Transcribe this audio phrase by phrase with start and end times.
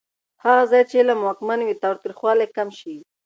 [0.43, 2.95] هغه ځای چې علم واکمن وي، تاوتریخوالی کم شي.